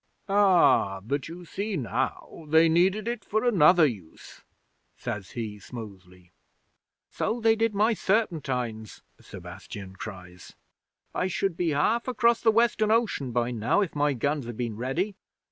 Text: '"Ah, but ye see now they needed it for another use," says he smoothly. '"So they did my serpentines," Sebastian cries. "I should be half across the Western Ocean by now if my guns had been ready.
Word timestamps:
'"Ah, 0.27 0.99
but 0.99 1.29
ye 1.29 1.45
see 1.45 1.77
now 1.77 2.47
they 2.49 2.67
needed 2.67 3.07
it 3.07 3.23
for 3.23 3.43
another 3.45 3.85
use," 3.85 4.41
says 4.97 5.29
he 5.37 5.59
smoothly. 5.59 6.31
'"So 7.11 7.39
they 7.39 7.55
did 7.55 7.75
my 7.75 7.93
serpentines," 7.93 9.03
Sebastian 9.19 9.95
cries. 9.95 10.55
"I 11.13 11.27
should 11.27 11.55
be 11.55 11.69
half 11.69 12.07
across 12.07 12.41
the 12.41 12.49
Western 12.49 12.89
Ocean 12.89 13.31
by 13.31 13.51
now 13.51 13.81
if 13.81 13.93
my 13.93 14.13
guns 14.13 14.47
had 14.47 14.57
been 14.57 14.75
ready. 14.75 15.17